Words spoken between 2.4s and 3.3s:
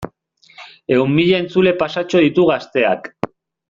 Gazteak.